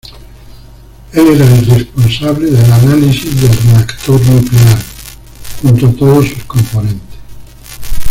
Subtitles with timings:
[1.13, 4.79] Él era el responsable del análisis del reactor nuclear
[5.61, 7.19] junto a todos su componentes.